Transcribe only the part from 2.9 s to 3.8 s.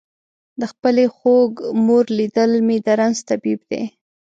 رنځ طبیب